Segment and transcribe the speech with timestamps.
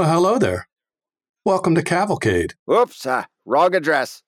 [0.00, 0.66] Well, hello there.
[1.44, 2.54] Welcome to Cavalcade.
[2.72, 4.22] Oops, uh, wrong address.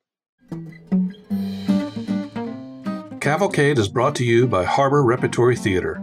[3.20, 5.98] Cavalcade is brought to you by Harbor Repertory Theater.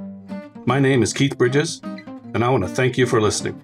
[0.66, 3.62] My name is Keith Bridges, and I want to thank you for listening.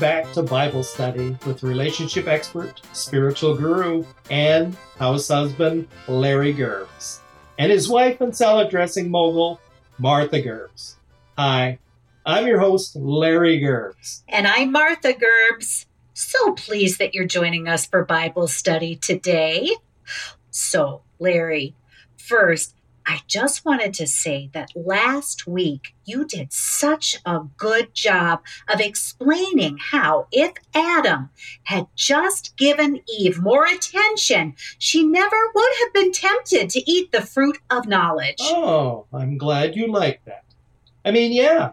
[0.00, 7.20] Back to Bible study with relationship expert, spiritual guru, and house husband Larry Gerbs,
[7.58, 9.60] and his wife and salad dressing mogul
[9.98, 10.96] Martha Gerbs.
[11.36, 11.78] Hi,
[12.24, 14.22] I'm your host Larry Gerbs.
[14.26, 15.84] And I'm Martha Gerbs.
[16.14, 19.70] So pleased that you're joining us for Bible study today.
[20.50, 21.74] So, Larry,
[22.16, 22.74] first,
[23.10, 28.40] I just wanted to say that last week you did such a good job
[28.72, 31.30] of explaining how if Adam
[31.64, 37.20] had just given Eve more attention, she never would have been tempted to eat the
[37.20, 38.38] fruit of knowledge.
[38.42, 40.44] Oh, I'm glad you like that.
[41.04, 41.72] I mean, yeah,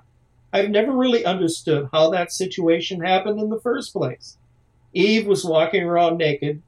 [0.52, 4.38] I've never really understood how that situation happened in the first place.
[4.92, 6.64] Eve was walking around naked,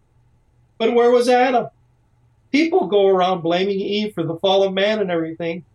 [0.78, 1.70] but where was Adam?
[2.52, 5.66] People go around blaming Eve for the fall of man and everything,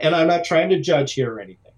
[0.00, 1.72] and I'm not trying to judge here or anything,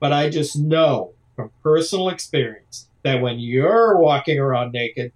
[0.00, 5.12] but I just know from personal experience that when you're walking around naked,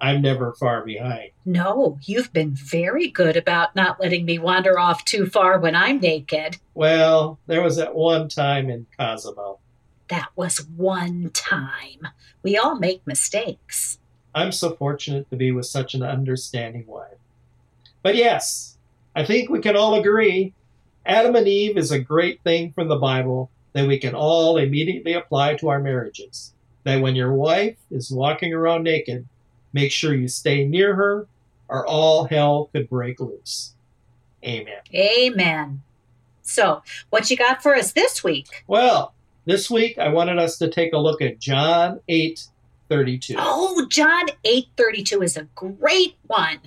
[0.00, 1.30] I'm never far behind.
[1.44, 5.98] No, you've been very good about not letting me wander off too far when I'm
[5.98, 6.58] naked.
[6.74, 9.60] Well, there was that one time in Cozumel.
[10.08, 12.08] That was one time.
[12.42, 13.98] We all make mistakes.
[14.34, 17.17] I'm so fortunate to be with such an understanding wife.
[18.02, 18.76] But yes,
[19.14, 20.54] I think we can all agree
[21.08, 25.14] Adam and Eve is a great thing from the Bible that we can all immediately
[25.14, 26.52] apply to our marriages.
[26.84, 29.26] That when your wife is walking around naked,
[29.72, 31.26] make sure you stay near her
[31.68, 33.74] or all hell could break loose.
[34.44, 34.80] Amen.
[34.94, 35.82] Amen.
[36.42, 38.64] So, what you got for us this week?
[38.66, 39.14] Well,
[39.46, 42.46] this week I wanted us to take a look at John 8
[42.88, 43.36] 32.
[43.38, 46.58] Oh, John 8 32 is a great one.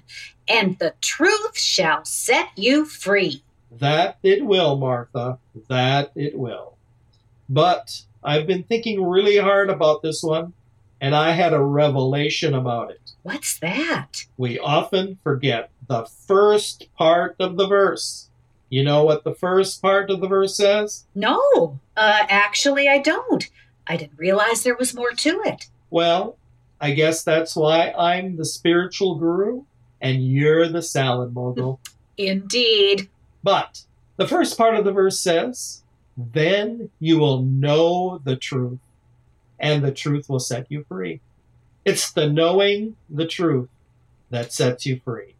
[0.48, 3.44] And the truth shall set you free.
[3.72, 5.40] That it will, Martha.
[5.70, 6.76] That it will.
[7.48, 10.54] But I've been thinking really hard about this one,
[11.00, 13.12] and I had a revelation about it.
[13.24, 14.26] What's that?
[14.38, 18.30] We often forget the first part of the verse.
[18.70, 21.06] You know what the first part of the verse says?
[21.14, 23.50] No, uh, actually, I don't.
[23.86, 25.68] I didn't realize there was more to it.
[25.92, 26.38] Well,
[26.80, 29.66] I guess that's why I'm the spiritual guru
[30.02, 31.80] and you're the salad mogul.
[32.18, 33.08] Indeed.
[33.44, 33.84] But
[34.18, 35.84] the first part of the verse says,
[36.18, 38.80] Then you will know the truth,
[39.60, 41.22] and the truth will set you free.
[41.86, 43.70] It's the knowing the truth
[44.30, 45.36] that sets you free.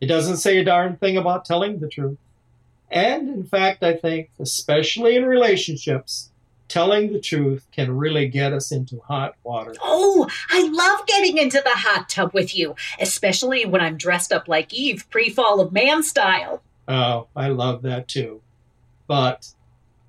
[0.00, 2.18] It doesn't say a darn thing about telling the truth.
[2.90, 6.30] And in fact, I think, especially in relationships,
[6.68, 9.74] telling the truth can really get us into hot water.
[9.82, 14.48] Oh, I love getting into the hot tub with you, especially when I'm dressed up
[14.48, 16.62] like Eve pre fall of man style.
[16.88, 18.42] Oh, I love that too.
[19.06, 19.52] But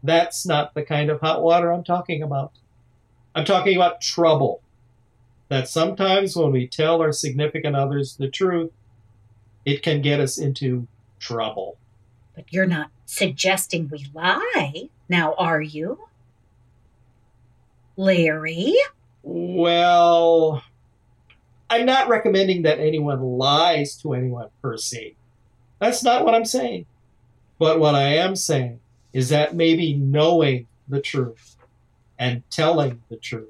[0.03, 2.53] that's not the kind of hot water I'm talking about.
[3.35, 4.62] I'm talking about trouble.
[5.50, 8.72] That sometimes when we tell our significant others the truth,
[9.63, 10.88] it can get us into
[11.19, 11.78] trouble.
[12.35, 16.07] But you're not suggesting we lie, now are you?
[17.97, 18.75] Larry?
[19.24, 20.63] Well,
[21.69, 25.16] I'm not recommending that anyone lies to anyone per se.
[25.80, 26.86] That's not what I'm saying.
[27.59, 28.80] But what I am saying
[29.13, 31.56] is that maybe knowing the truth
[32.19, 33.50] and telling the truth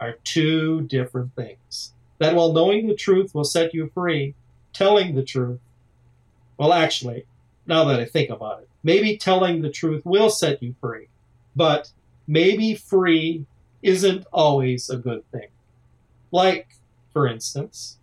[0.00, 1.92] are two different things.
[2.18, 4.34] That while knowing the truth will set you free,
[4.72, 5.60] telling the truth,
[6.56, 7.26] well, actually,
[7.66, 11.08] now that I think about it, maybe telling the truth will set you free,
[11.54, 11.90] but
[12.26, 13.46] maybe free
[13.82, 15.48] isn't always a good thing.
[16.30, 16.68] Like,
[17.12, 17.96] for instance,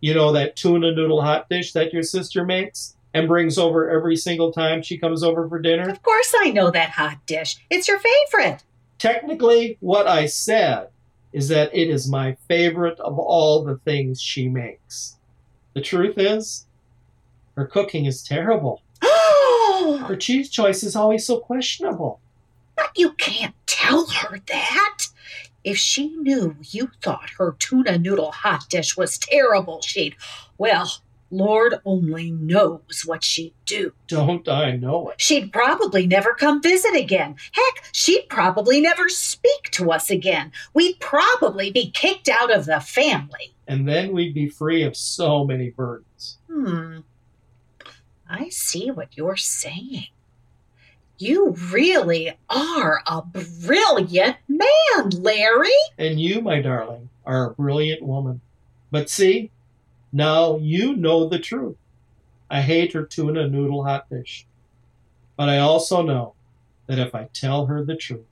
[0.00, 4.16] you know that tuna noodle hot dish that your sister makes and brings over every
[4.16, 5.88] single time she comes over for dinner?
[5.88, 7.56] Of course, I know that hot dish.
[7.70, 8.62] It's your favorite.
[8.98, 10.88] Technically, what I said
[11.32, 15.16] is that it is my favorite of all the things she makes.
[15.74, 16.66] The truth is,
[17.56, 18.82] her cooking is terrible.
[19.02, 22.20] her cheese choice is always so questionable.
[22.76, 25.01] But you can't tell her that.
[25.64, 30.16] If she knew you thought her tuna noodle hot dish was terrible, she'd,
[30.58, 30.90] well,
[31.32, 33.92] Lord only knows what she'd do.
[34.06, 35.20] Don't I know it?
[35.20, 37.36] She'd probably never come visit again.
[37.52, 40.52] Heck, she'd probably never speak to us again.
[40.74, 43.54] We'd probably be kicked out of the family.
[43.66, 46.38] And then we'd be free of so many burdens.
[46.50, 46.98] Hmm.
[48.28, 50.08] I see what you're saying.
[51.22, 55.70] You really are a brilliant man, Larry.
[55.96, 58.40] And you, my darling, are a brilliant woman.
[58.90, 59.52] But see,
[60.12, 61.76] now you know the truth.
[62.50, 64.48] I hate her tuna noodle hot dish.
[65.36, 66.34] But I also know
[66.88, 68.26] that if I tell her the truth,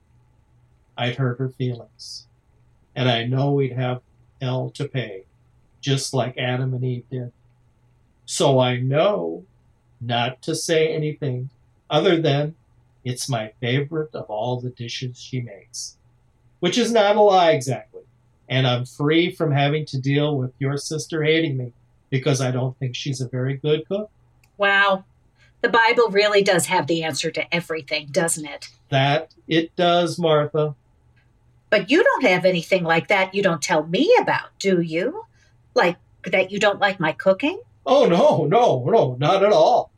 [0.98, 2.26] I'd hurt her feelings.
[2.96, 4.02] And I know we'd have
[4.42, 5.26] hell to pay,
[5.80, 7.30] just like Adam and Eve did.
[8.26, 9.44] So I know
[10.00, 11.50] not to say anything
[11.88, 12.56] other than
[13.04, 15.96] it's my favorite of all the dishes she makes.
[16.60, 18.02] Which is not a lie exactly.
[18.48, 21.72] And I'm free from having to deal with your sister hating me
[22.10, 24.10] because I don't think she's a very good cook.
[24.58, 25.04] Wow.
[25.62, 28.68] The Bible really does have the answer to everything, doesn't it?
[28.88, 30.74] That it does, Martha.
[31.70, 35.24] But you don't have anything like that you don't tell me about, do you?
[35.74, 37.60] Like that you don't like my cooking?
[37.86, 39.92] Oh, no, no, no, not at all.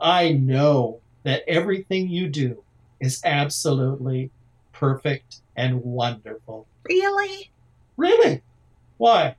[0.00, 2.62] I know that everything you do
[3.00, 4.30] is absolutely
[4.72, 6.66] perfect and wonderful.
[6.84, 7.50] Really?
[7.96, 8.42] Really?
[8.96, 9.36] Why?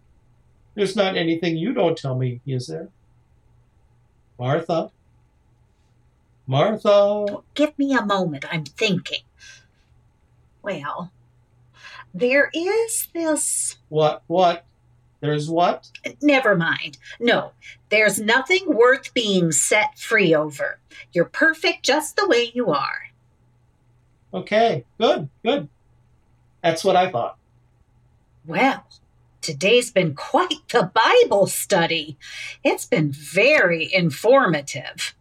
[0.76, 2.90] There's not anything you don't tell me, is there?
[4.38, 4.92] Martha?
[6.48, 7.26] Martha?
[7.54, 8.46] Give me a moment.
[8.52, 9.24] I'm thinking.
[10.62, 11.12] Well,
[12.14, 13.78] there is this.
[13.90, 14.24] What?
[14.28, 14.66] What?
[15.22, 15.90] There's what?
[16.22, 16.98] Never mind.
[17.20, 17.52] No,
[17.90, 20.80] there's nothing worth being set free over.
[21.12, 23.10] You're perfect just the way you are.
[24.34, 25.68] Okay, good, good.
[26.64, 27.38] That's what I thought.
[28.46, 28.86] Well,
[29.42, 32.18] today's been quite the Bible study.
[32.64, 35.16] It's been very informative.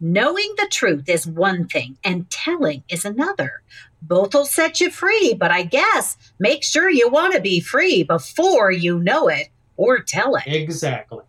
[0.00, 3.62] Knowing the truth is one thing, and telling is another.
[4.02, 8.02] Both will set you free, but I guess make sure you want to be free
[8.02, 10.42] before you know it or tell it.
[10.46, 11.24] Exactly.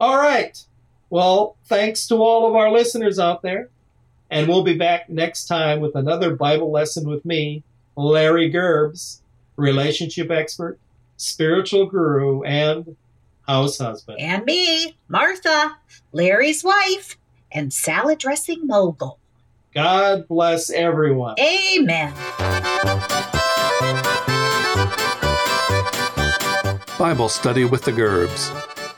[0.00, 0.62] All right.
[1.10, 3.70] Well, thanks to all of our listeners out there.
[4.30, 7.62] And we'll be back next time with another Bible lesson with me,
[7.96, 9.22] Larry Gerbs,
[9.56, 10.78] relationship expert,
[11.16, 12.96] spiritual guru, and
[13.46, 14.20] house husband.
[14.20, 15.76] And me, Martha,
[16.12, 17.16] Larry's wife,
[17.52, 19.18] and salad dressing mogul.
[19.76, 21.34] God bless everyone.
[21.38, 22.14] Amen.
[26.98, 28.50] Bible Study with the Gerbs.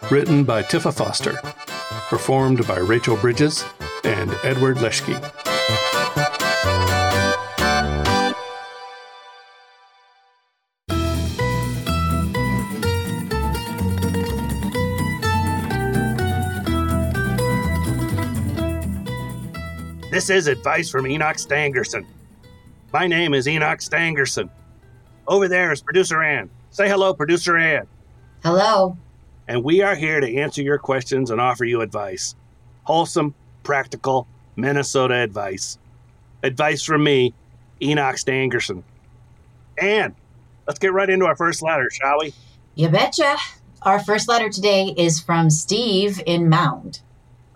[0.08, 1.32] Written by Tifa Foster.
[2.08, 3.64] Performed by Rachel Bridges
[4.04, 5.47] and Edward Leschke.
[20.18, 22.04] This is advice from Enoch Stangerson.
[22.92, 24.50] My name is Enoch Stangerson.
[25.28, 26.50] Over there is producer Ann.
[26.70, 27.86] Say hello, producer Ann.
[28.42, 28.98] Hello.
[29.46, 32.34] And we are here to answer your questions and offer you advice.
[32.82, 33.32] Wholesome,
[33.62, 34.26] practical,
[34.56, 35.78] Minnesota advice.
[36.42, 37.32] Advice from me,
[37.80, 38.82] Enoch Stangerson.
[39.80, 40.16] Ann,
[40.66, 42.34] let's get right into our first letter, shall we?
[42.74, 43.36] You betcha.
[43.82, 47.02] Our first letter today is from Steve in Mound.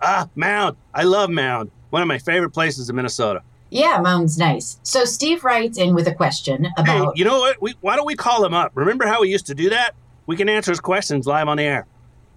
[0.01, 0.77] Ah, Mound.
[0.95, 1.73] I love Mound.
[1.93, 3.43] One of my favorite places in Minnesota.
[3.69, 4.79] Yeah, Mound's nice.
[4.83, 7.15] So Steve writes in with a question about.
[7.15, 7.61] Hey, you know what?
[7.61, 8.73] We, why don't we call him up?
[8.75, 9.95] Remember how we used to do that?
[10.25, 11.87] We can answer his questions live on the air.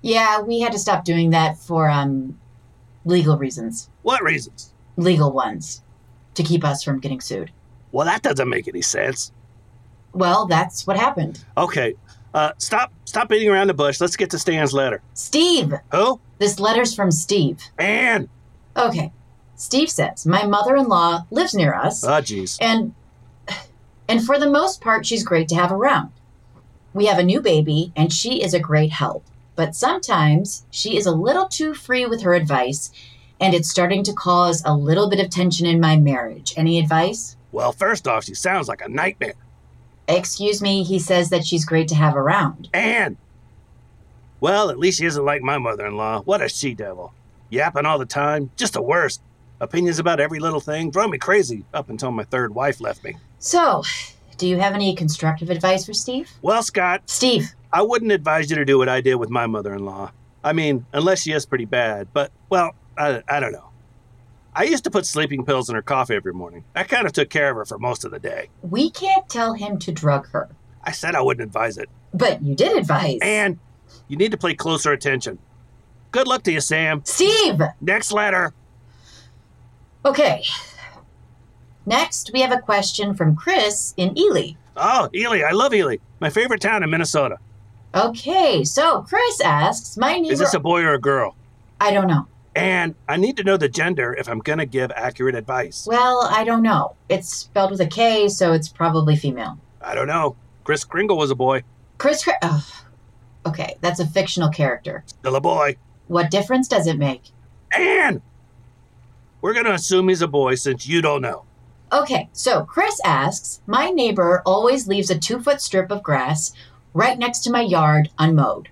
[0.01, 2.37] Yeah, we had to stop doing that for um
[3.05, 3.89] legal reasons.
[4.01, 4.73] What reasons?
[4.97, 5.81] Legal ones.
[6.33, 7.49] To keep us from getting sued.
[7.93, 9.31] Well, that doesn't make any sense.
[10.11, 11.45] Well, that's what happened.
[11.55, 11.95] Okay,
[12.33, 14.01] uh, stop, stop beating around the bush.
[14.01, 15.01] Let's get to Stan's letter.
[15.13, 15.73] Steve!
[15.93, 16.19] Who?
[16.39, 17.61] This letter's from Steve.
[17.77, 18.27] Ann.
[18.75, 19.13] Okay.
[19.55, 22.03] Steve says, My mother in law lives near us.
[22.03, 22.57] Oh, jeez.
[22.61, 22.93] and
[24.07, 26.11] and for the most part she's great to have around
[26.93, 31.05] we have a new baby and she is a great help but sometimes she is
[31.07, 32.91] a little too free with her advice
[33.39, 37.35] and it's starting to cause a little bit of tension in my marriage any advice
[37.51, 39.33] Well, first off, she sounds like a nightmare.
[40.07, 43.17] excuse me he says that she's great to have around Ann.
[44.39, 46.21] Well, at least she isn't like my mother-in-law.
[46.23, 47.13] What a she-devil.
[47.49, 48.51] Yapping all the time.
[48.57, 49.21] Just the worst.
[49.65, 50.91] Opinions about every little thing.
[50.91, 53.17] Drove me crazy up until my third wife left me.
[53.39, 53.81] so
[54.37, 58.55] do you have any constructive advice for steve Well, Scott, steve I wouldn't advise you
[58.57, 60.11] to do what I did with my mother-in-law.
[60.43, 62.07] I mean, unless she is pretty bad.
[62.13, 63.69] But, well, I, I don't know.
[64.53, 66.63] I used to put sleeping pills in her coffee every morning.
[66.73, 68.49] That kind of took care of her for most of the day.
[68.61, 70.49] we can't tell him to drug her
[70.83, 71.89] I said I wouldn't advise it.
[72.13, 73.57] but you did advise And
[74.07, 75.39] You need to pay closer attention.
[76.11, 77.01] Good luck to you, Sam.
[77.03, 77.59] Steve!
[77.81, 78.53] Next letter.
[80.05, 80.43] Okay.
[81.85, 84.51] Next, we have a question from Chris in Ely.
[84.75, 85.41] Oh, Ely.
[85.41, 85.97] I love Ely.
[86.19, 87.37] My favorite town in Minnesota.
[87.93, 90.33] Okay, so Chris asks, my neighbor.
[90.33, 91.35] Is this a boy or a girl?
[91.79, 92.27] I don't know.
[92.55, 95.85] And I need to know the gender if I'm going to give accurate advice.
[95.87, 96.95] Well, I don't know.
[97.09, 99.57] It's spelled with a K, so it's probably female.
[99.81, 100.35] I don't know.
[100.63, 101.63] Kris Kringle was a boy.
[101.97, 102.23] Chris.
[102.23, 102.63] Cr- Ugh.
[103.45, 105.03] Okay, that's a fictional character.
[105.05, 105.77] Still a boy.
[106.07, 107.23] What difference does it make?
[107.77, 108.21] And
[109.45, 111.45] we're going to assume he's a boy since you don't know.
[111.93, 116.51] Okay, so Chris asks My neighbor always leaves a two foot strip of grass
[116.95, 118.69] right next to my yard unmowed.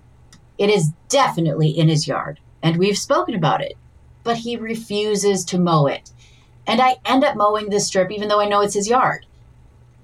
[0.58, 3.78] It is definitely in his yard, and we've spoken about it,
[4.24, 6.10] but he refuses to mow it.
[6.66, 9.28] And I end up mowing this strip even though I know it's his yard.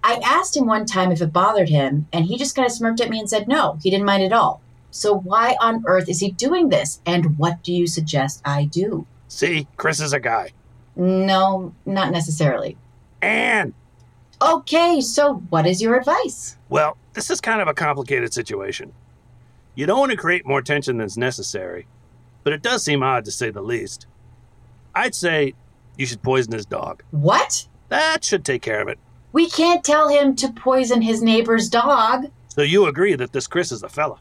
[0.03, 3.01] I asked him one time if it bothered him, and he just kind of smirked
[3.01, 4.61] at me and said no, he didn't mind at all.
[4.91, 7.01] So why on earth is he doing this?
[7.07, 9.07] And what do you suggest I do?
[9.27, 10.51] See, Chris is a guy.
[10.99, 12.77] No, not necessarily.
[13.21, 13.73] And,
[14.41, 16.55] Okay, so what is your advice?
[16.69, 18.93] well, this is kind of a complicated situation.
[19.75, 21.87] You don't want to create more tension than's necessary,
[22.43, 24.05] but it does seem odd to say the least.
[24.95, 25.53] I'd say
[25.97, 27.03] you should poison his dog.
[27.11, 27.67] What?
[27.89, 28.99] That should take care of it.
[29.33, 32.31] We can't tell him to poison his neighbor's dog.
[32.47, 34.19] So you agree that this Chris is a fella?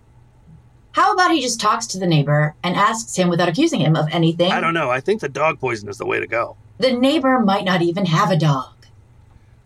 [0.92, 4.08] How about he just talks to the neighbor and asks him without accusing him of
[4.11, 4.50] anything?
[4.50, 4.90] I don't know.
[4.90, 6.56] I think the dog poison is the way to go.
[6.78, 8.75] The neighbor might not even have a dog.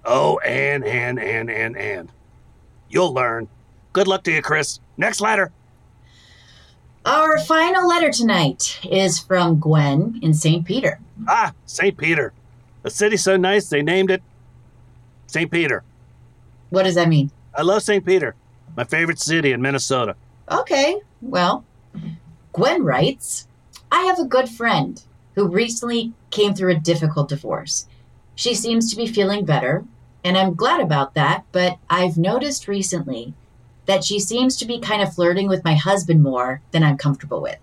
[0.04, 2.12] Oh, and, and, and, and, and.
[2.88, 3.48] You'll learn.
[3.92, 4.80] Good luck to you, Chris.
[4.96, 5.52] Next letter.
[7.04, 10.64] Our final letter tonight is from Gwen in St.
[10.64, 11.00] Peter.
[11.28, 11.96] Ah, St.
[11.96, 12.32] Peter.
[12.84, 14.22] A city so nice they named it
[15.26, 15.50] St.
[15.50, 15.82] Peter.
[16.70, 17.30] What does that mean?
[17.56, 18.04] I love St.
[18.04, 18.34] Peter.
[18.76, 20.16] My favorite city in Minnesota.
[20.50, 21.64] Okay, well,
[22.52, 23.46] Gwen writes
[23.90, 25.02] I have a good friend
[25.34, 27.86] who recently came through a difficult divorce.
[28.34, 29.84] She seems to be feeling better,
[30.24, 33.34] and I'm glad about that, but I've noticed recently
[33.86, 37.40] that she seems to be kind of flirting with my husband more than I'm comfortable
[37.40, 37.58] with.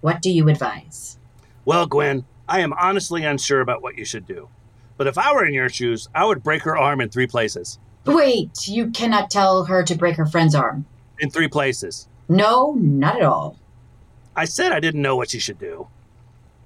[0.00, 1.18] What do you advise?
[1.64, 4.48] Well, Gwen, I am honestly unsure about what you should do.
[4.96, 7.78] But if I were in your shoes, I would break her arm in three places.
[8.04, 10.84] Wait, you cannot tell her to break her friend's arm.
[11.18, 12.08] In three places.
[12.28, 13.58] No, not at all.
[14.34, 15.88] I said I didn't know what she should do.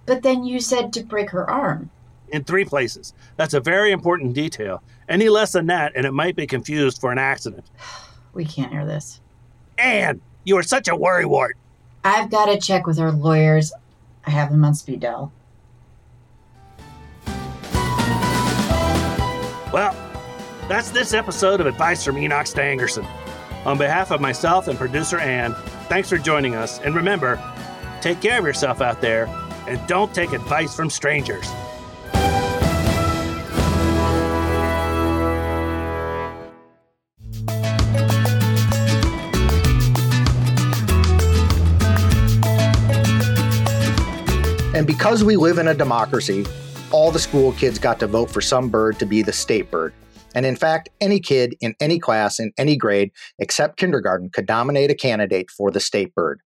[0.07, 1.91] But then you said to break her arm.
[2.29, 3.13] In three places.
[3.37, 4.83] That's a very important detail.
[5.09, 7.65] Any less than that, and it might be confused for an accident.
[8.33, 9.23] We can't hear this.
[9.79, 11.53] Ann, you are such a worrywart.
[12.05, 13.73] I've got to check with our lawyers.
[14.27, 15.33] I have them on speed dial.
[19.73, 19.97] Well,
[20.69, 23.09] that's this episode of Advice from Enoch Stangerson.
[23.65, 25.55] On behalf of myself and producer Ann,
[25.89, 26.79] thanks for joining us.
[26.81, 27.43] And remember,
[28.03, 29.27] take care of yourself out there
[29.67, 31.47] and don't take advice from strangers.
[44.77, 46.45] And because we live in a democracy,
[46.91, 49.95] all the school kids got to vote for some bird to be the state bird.
[50.35, 54.91] And in fact, any kid in any class in any grade except kindergarten could nominate
[54.91, 56.43] a candidate for the state bird.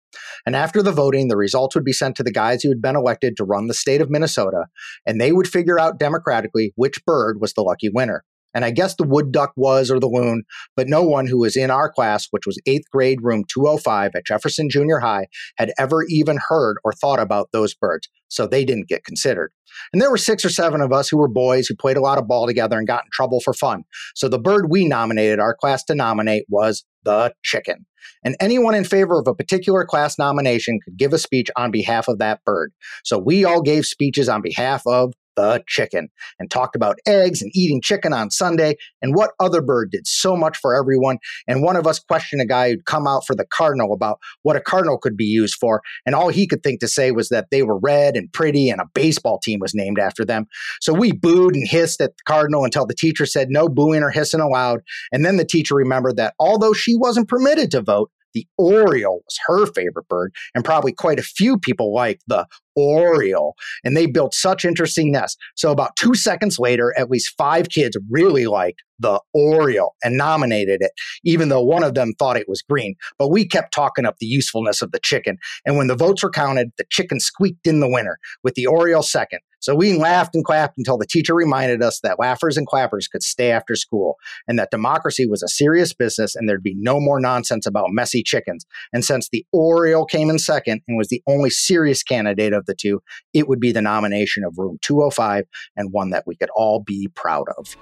[0.45, 2.95] And after the voting, the results would be sent to the guys who had been
[2.95, 4.65] elected to run the state of Minnesota,
[5.05, 8.23] and they would figure out democratically which bird was the lucky winner.
[8.53, 10.43] And I guess the wood duck was or the loon,
[10.75, 14.25] but no one who was in our class, which was eighth grade, room 205 at
[14.25, 18.09] Jefferson Junior High, had ever even heard or thought about those birds.
[18.29, 19.51] So they didn't get considered.
[19.93, 22.17] And there were six or seven of us who were boys who played a lot
[22.17, 23.83] of ball together and got in trouble for fun.
[24.15, 27.85] So the bird we nominated our class to nominate was the chicken.
[28.23, 32.07] And anyone in favor of a particular class nomination could give a speech on behalf
[32.07, 32.73] of that bird.
[33.03, 37.51] So we all gave speeches on behalf of the chicken and talked about eggs and
[37.55, 41.19] eating chicken on Sunday and what other bird did so much for everyone.
[41.47, 44.57] And one of us questioned a guy who'd come out for the cardinal about what
[44.57, 45.81] a cardinal could be used for.
[46.05, 48.81] And all he could think to say was that they were red and pretty and
[48.81, 50.47] a baseball team was named after them.
[50.81, 54.09] So we booed and hissed at the cardinal until the teacher said no booing or
[54.09, 54.81] hissing allowed.
[55.11, 59.39] And then the teacher remembered that although she wasn't permitted to vote, the Oriole was
[59.47, 63.55] her favorite bird, and probably quite a few people liked the Oriole.
[63.83, 65.37] And they built such interesting nests.
[65.55, 70.81] So, about two seconds later, at least five kids really liked the Oriole and nominated
[70.81, 70.91] it,
[71.23, 72.93] even though one of them thought it was green.
[73.17, 75.37] But we kept talking up the usefulness of the chicken.
[75.65, 79.01] And when the votes were counted, the chicken squeaked in the winner, with the Oriole
[79.01, 79.39] second.
[79.59, 83.23] So we laughed and clapped until the teacher reminded us that laughers and clappers could
[83.23, 87.19] stay after school and that democracy was a serious business and there'd be no more
[87.19, 88.65] nonsense about messy chickens.
[88.93, 92.75] And since the Oriole came in second and was the only serious candidate of the
[92.75, 93.01] two,
[93.33, 95.45] it would be the nomination of room 205
[95.75, 97.75] and one that we could all be proud of.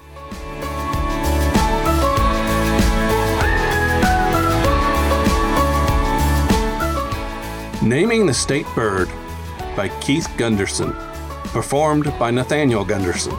[7.86, 9.08] Naming the State Bird
[9.76, 10.96] by Keith Gunderson,
[11.56, 13.32] performed by Nathaniel Gunderson.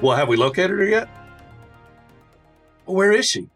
[0.00, 1.08] Well, have we located her yet?
[2.84, 3.48] Where is she?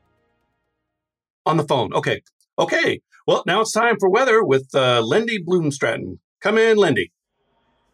[1.46, 1.94] On the phone.
[1.94, 2.22] Okay.
[2.58, 3.00] Okay.
[3.24, 6.18] Well, now it's time for weather with uh, Lindy Bloomstratton.
[6.40, 7.12] Come in, Lindy.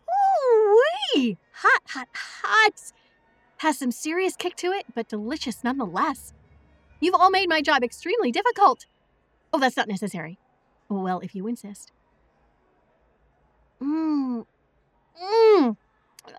[0.09, 1.37] Ooh-wee!
[1.53, 2.93] Hot, hot, hot.
[3.59, 6.33] Has some serious kick to it, but delicious nonetheless.
[7.01, 8.87] You've all made my job extremely difficult.
[9.53, 10.39] Oh, that's not necessary.
[10.89, 11.93] Well, if you insist.
[13.83, 14.47] Mmm.
[15.23, 15.77] Mmm.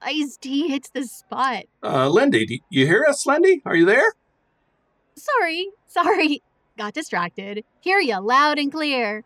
[0.02, 1.64] Iced tea hits the spot.
[1.84, 3.62] Uh, Lindy, do you hear us, Lindy?
[3.66, 4.14] Are you there?
[5.16, 6.42] Sorry, sorry.
[6.78, 7.64] Got distracted.
[7.82, 9.26] Hear ya loud and clear.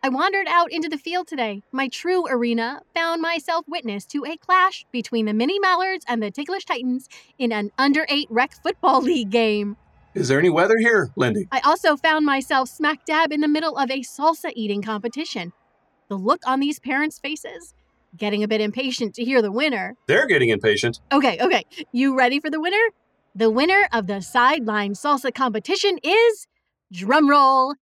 [0.00, 4.36] I wandered out into the field today, my true arena, found myself witness to a
[4.36, 9.02] clash between the Mini Mallards and the Ticklish Titans in an under 8 rec football
[9.02, 9.76] league game.
[10.14, 11.48] Is there any weather here, Lindy?
[11.50, 15.52] I also found myself smack dab in the middle of a salsa eating competition.
[16.08, 17.74] The look on these parents' faces,
[18.16, 19.96] getting a bit impatient to hear the winner.
[20.06, 21.00] They're getting impatient.
[21.10, 21.64] Okay, okay.
[21.90, 22.92] You ready for the winner?
[23.34, 26.46] The winner of the sideline salsa competition is
[26.94, 27.74] drumroll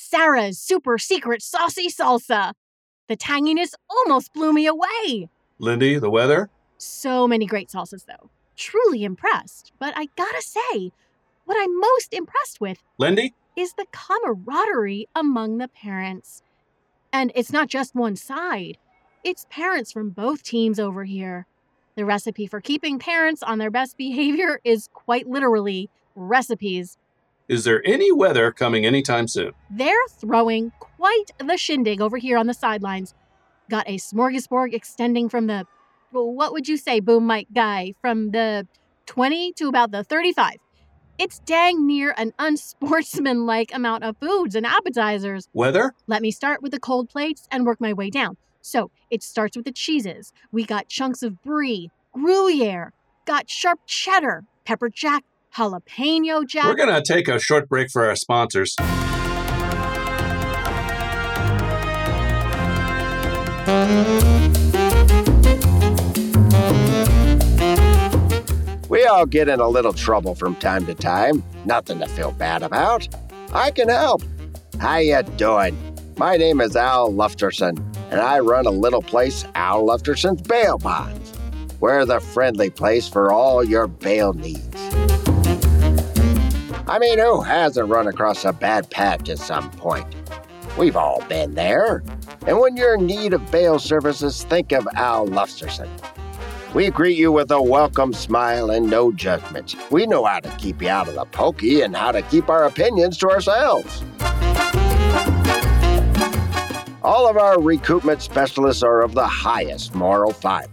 [0.00, 2.52] Sarah's super secret saucy salsa.
[3.08, 5.28] The tanginess almost blew me away.
[5.58, 6.50] Lindy, the weather?
[6.78, 8.30] So many great salsas, though.
[8.56, 9.72] Truly impressed.
[9.80, 10.92] But I gotta say,
[11.46, 13.34] what I'm most impressed with Lindy?
[13.56, 16.44] is the camaraderie among the parents.
[17.12, 18.78] And it's not just one side,
[19.24, 21.48] it's parents from both teams over here.
[21.96, 26.96] The recipe for keeping parents on their best behavior is quite literally recipes.
[27.48, 29.52] Is there any weather coming anytime soon?
[29.70, 33.14] They're throwing quite the shindig over here on the sidelines.
[33.70, 35.66] Got a smorgasbord extending from the,
[36.12, 38.66] well, what would you say, boom mic guy, from the
[39.06, 40.56] 20 to about the 35.
[41.18, 45.48] It's dang near an unsportsmanlike amount of foods and appetizers.
[45.54, 45.94] Weather?
[46.06, 48.36] Let me start with the cold plates and work my way down.
[48.60, 50.34] So it starts with the cheeses.
[50.52, 52.92] We got chunks of brie, Gruyere,
[53.24, 55.24] got sharp cheddar, pepper jack,
[55.58, 56.64] jalapeno jack.
[56.64, 58.76] We're going to take a short break for our sponsors.
[68.88, 71.42] We all get in a little trouble from time to time.
[71.64, 73.08] Nothing to feel bad about.
[73.52, 74.22] I can help.
[74.80, 75.76] How you doing?
[76.16, 77.78] My name is Al Lufterson,
[78.10, 81.32] and I run a little place, Al Lufterson's Bail Bonds.
[81.80, 85.07] We're the friendly place for all your bail needs.
[86.88, 90.06] I mean, who hasn't run across a bad patch at some point?
[90.78, 92.02] We've all been there.
[92.46, 95.90] And when you're in need of bail services, think of Al Lufterson.
[96.72, 99.76] We greet you with a welcome smile and no judgments.
[99.90, 102.64] We know how to keep you out of the pokey and how to keep our
[102.64, 104.02] opinions to ourselves.
[107.02, 110.70] All of our recoupment specialists are of the highest moral fiber.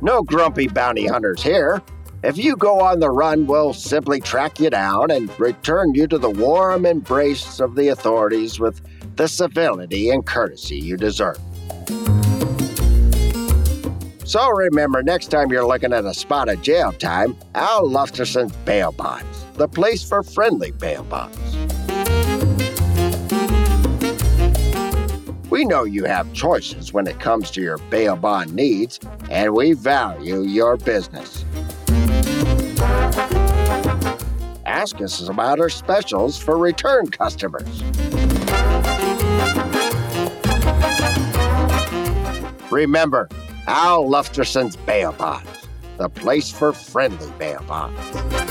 [0.00, 1.82] No grumpy bounty hunters here.
[2.26, 6.18] If you go on the run, we'll simply track you down and return you to
[6.18, 8.80] the warm embrace of the authorities with
[9.14, 11.38] the civility and courtesy you deserve.
[14.24, 18.90] So remember, next time you're looking at a spot of jail time, Al Lufterson's Bail
[18.90, 21.38] Bonds, the place for friendly bail bonds.
[25.48, 28.98] We know you have choices when it comes to your bail bond needs,
[29.30, 31.45] and we value your business.
[34.64, 37.82] Ask us about our specials for return customers.
[42.70, 43.28] Remember,
[43.66, 45.48] Al Lufterson's Bail Bonds,
[45.96, 48.45] the place for friendly bail bonds.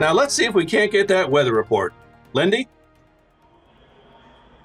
[0.00, 1.92] Now let's see if we can't get that weather report.
[2.32, 2.66] Lindy?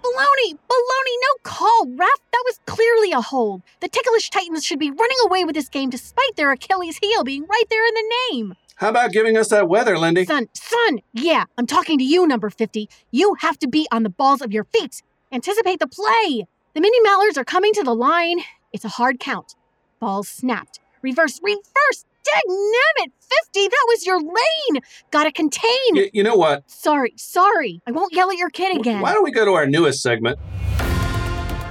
[0.01, 0.53] Baloney!
[0.53, 1.15] Baloney!
[1.21, 2.19] No call, ref!
[2.31, 3.61] That was clearly a hold.
[3.81, 7.45] The Ticklish Titans should be running away with this game despite their Achilles heel being
[7.49, 8.53] right there in the name.
[8.77, 10.23] How about giving us that weather, Lindy?
[10.23, 12.87] Son, son, yeah, I'm talking to you, number 50.
[13.11, 15.01] You have to be on the balls of your feet.
[15.33, 16.45] Anticipate the play.
[16.73, 18.39] The mini Mallards are coming to the line.
[18.71, 19.55] It's a hard count.
[19.99, 20.79] Balls snapped.
[21.01, 22.05] Reverse, reverse.
[22.33, 23.11] Dagnabbit,
[23.53, 24.81] 50, that was your lane.
[25.11, 25.69] Gotta contain.
[25.91, 26.63] Y- you know what?
[26.69, 27.81] Sorry, sorry.
[27.87, 29.01] I won't yell at your kid again.
[29.01, 30.39] Why don't we go to our newest segment,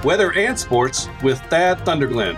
[0.03, 2.37] Weather and Sports with Thad Thunderglen.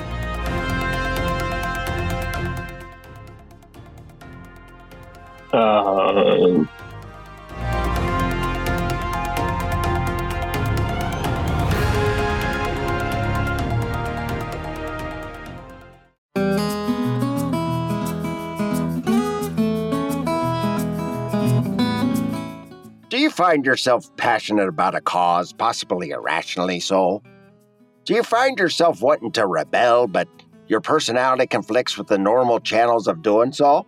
[5.54, 6.66] Uh,
[23.38, 27.22] find yourself passionate about a cause, possibly irrationally so?
[28.06, 30.28] Do you find yourself wanting to rebel, but
[30.66, 33.86] your personality conflicts with the normal channels of doing so?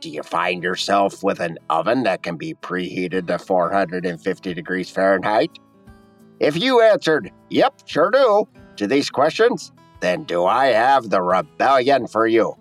[0.00, 5.50] Do you find yourself with an oven that can be preheated to 450 degrees Fahrenheit?
[6.40, 12.06] If you answered, Yep, sure do, to these questions, then do I have the rebellion
[12.06, 12.56] for you?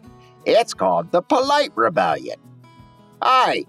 [0.45, 2.39] It's called the Polite Rebellion.
[3.21, 3.63] Hi,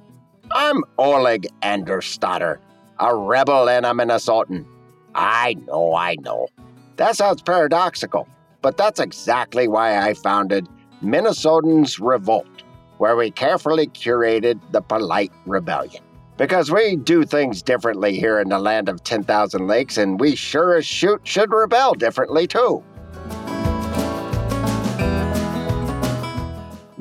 [0.54, 2.58] I'm Oleg Anderstatter,
[2.98, 4.66] a rebel and a Minnesotan.
[5.14, 6.48] I know, I know.
[6.96, 8.28] That sounds paradoxical,
[8.60, 10.68] but that's exactly why I founded
[11.02, 12.64] Minnesotans Revolt,
[12.98, 16.02] where we carefully curated the polite rebellion.
[16.36, 20.76] Because we do things differently here in the land of 10,000 lakes, and we sure
[20.76, 22.82] as shoot should rebel differently too.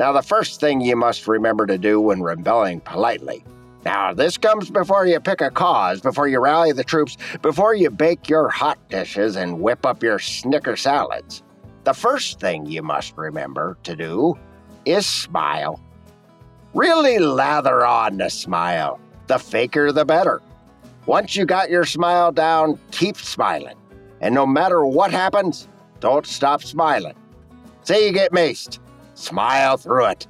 [0.02, 3.44] Now, the first thing you must remember to do when rebelling politely.
[3.86, 7.92] Now, this comes before you pick a cause, before you rally the troops, before you
[7.92, 11.44] bake your hot dishes and whip up your snicker salads.
[11.84, 14.40] The first thing you must remember to do
[14.86, 15.80] is smile.
[16.74, 19.00] Really lather on the smile.
[19.28, 20.42] The faker, the better.
[21.06, 23.78] Once you got your smile down, keep smiling.
[24.20, 25.68] And no matter what happens,
[26.00, 27.14] don't stop smiling.
[27.84, 28.80] Say you get maced.
[29.22, 30.28] Smile through it.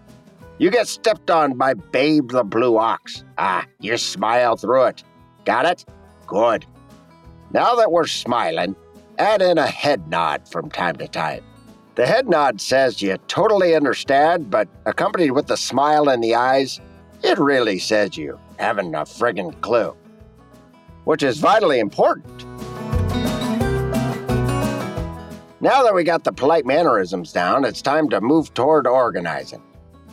[0.58, 3.24] You get stepped on by Babe the Blue Ox.
[3.38, 5.04] Ah, you smile through it.
[5.46, 5.86] Got it?
[6.28, 6.66] Good.
[7.54, 8.76] Now that we're smiling,
[9.18, 11.42] add in a head nod from time to time.
[11.96, 16.82] The head nod says you totally understand, but accompanied with the smile in the eyes,
[17.24, 19.96] it really says you haven't a friggin' clue.
[21.06, 22.46] Which is vitally important.
[25.62, 29.62] Now that we got the polite mannerisms down, it's time to move toward organizing.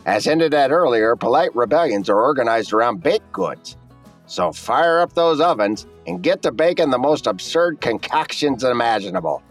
[0.05, 3.75] As hinted at earlier, polite rebellions are organized around baked goods.
[4.27, 9.41] So fire up those ovens and get to baking the most absurd concoctions imaginable.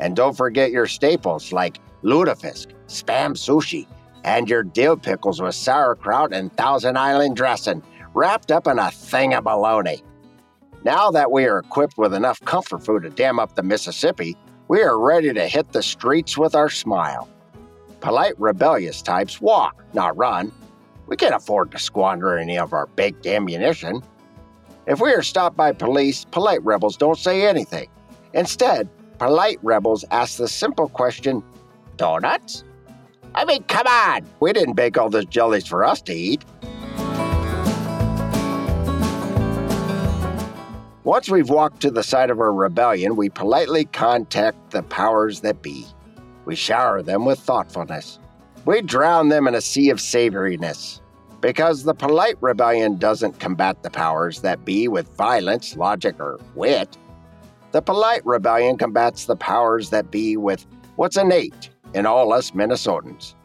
[0.00, 3.86] And don't forget your staples like lutefisk, spam sushi,
[4.24, 9.32] and your dill pickles with sauerkraut and Thousand Island dressing, wrapped up in a thing
[9.32, 10.02] of bologna.
[10.82, 14.36] Now that we are equipped with enough comfort food to dam up the Mississippi,
[14.68, 17.28] we are ready to hit the streets with our smile.
[18.00, 20.52] Polite rebellious types walk, not run.
[21.06, 24.02] We can't afford to squander any of our baked ammunition.
[24.86, 27.88] If we are stopped by police, polite rebels don't say anything.
[28.34, 31.42] Instead, polite rebels ask the simple question
[31.96, 32.64] Donuts?
[33.34, 34.26] I mean, come on!
[34.40, 36.44] We didn't bake all those jellies for us to eat.
[41.06, 45.62] Once we've walked to the site of our rebellion, we politely contact the powers that
[45.62, 45.86] be.
[46.46, 48.18] We shower them with thoughtfulness.
[48.64, 51.00] We drown them in a sea of savouriness.
[51.40, 56.98] Because the polite rebellion doesn't combat the powers that be with violence, logic, or wit.
[57.70, 60.66] The polite rebellion combats the powers that be with
[60.96, 63.36] what's innate in all us Minnesotans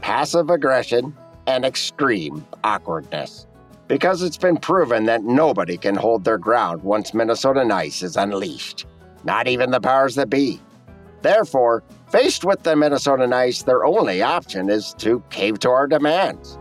[0.00, 1.14] passive aggression
[1.46, 3.46] and extreme awkwardness.
[3.92, 8.86] Because it's been proven that nobody can hold their ground once Minnesota Nice is unleashed,
[9.22, 10.62] not even the powers that be.
[11.20, 16.56] Therefore, faced with the Minnesota Nice, their only option is to cave to our demands.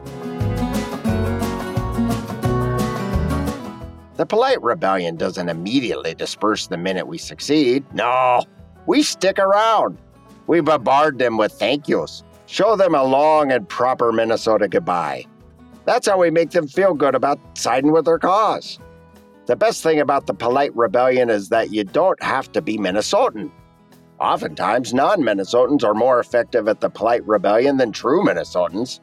[4.17, 7.85] The polite rebellion doesn't immediately disperse the minute we succeed.
[7.93, 8.43] No,
[8.87, 9.97] we stick around.
[10.47, 15.27] We bombard them with thank yous, show them a long and proper Minnesota goodbye.
[15.85, 18.79] That's how we make them feel good about siding with their cause.
[19.47, 23.51] The best thing about the polite rebellion is that you don't have to be Minnesotan.
[24.19, 28.99] Oftentimes, non Minnesotans are more effective at the polite rebellion than true Minnesotans.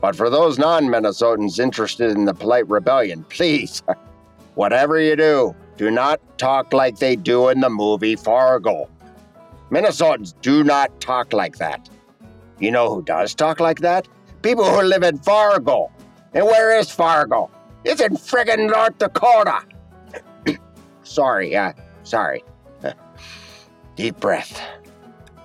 [0.00, 3.82] But for those non Minnesotans interested in the polite rebellion, please,
[4.54, 8.88] whatever you do, do not talk like they do in the movie Fargo.
[9.70, 11.90] Minnesotans do not talk like that.
[12.60, 14.06] You know who does talk like that?
[14.42, 15.90] People who live in Fargo.
[16.32, 17.50] And where is Fargo?
[17.84, 19.60] It's in friggin' North Dakota.
[21.02, 22.44] sorry, uh, sorry.
[23.96, 24.60] Deep breath.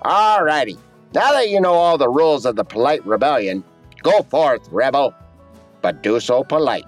[0.04, 0.78] Alrighty.
[1.14, 3.64] Now that you know all the rules of the polite rebellion,
[4.02, 5.14] go forth, rebel.
[5.82, 6.86] But do so polite.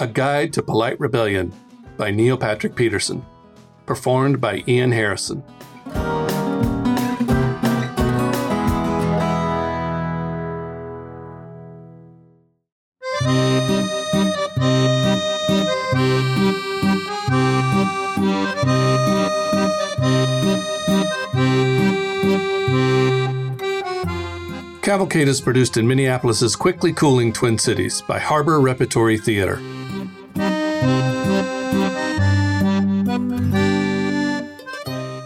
[0.00, 1.52] A Guide to Polite Rebellion
[1.96, 3.24] by Neil Patrick Peterson.
[3.86, 5.42] Performed by Ian Harrison.
[25.14, 29.58] Cavalcade is produced in Minneapolis's quickly cooling Twin Cities by Harbor Repertory Theater.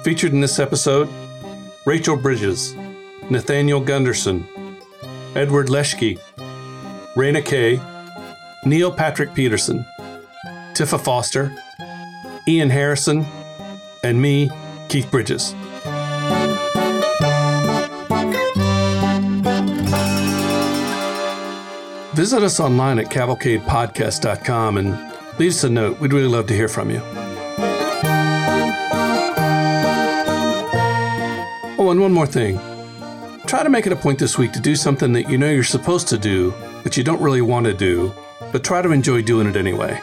[0.04, 1.08] Featured in this episode
[1.86, 2.74] Rachel Bridges,
[3.30, 4.46] Nathaniel Gunderson,
[5.34, 6.20] Edward Leschke,
[7.16, 7.80] Raina Kay,
[8.66, 9.86] Neil Patrick Peterson,
[10.74, 11.50] Tifa Foster,
[12.46, 13.24] Ian Harrison,
[14.04, 14.50] and me,
[14.90, 15.54] Keith Bridges.
[22.18, 26.00] Visit us online at cavalcadepodcast.com and leave us a note.
[26.00, 27.00] We'd really love to hear from you.
[31.78, 32.58] Oh, and one more thing.
[33.46, 35.62] Try to make it a point this week to do something that you know you're
[35.62, 36.52] supposed to do,
[36.82, 38.12] but you don't really want to do,
[38.50, 40.02] but try to enjoy doing it anyway.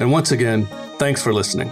[0.00, 0.64] And once again,
[0.96, 1.68] thanks for listening.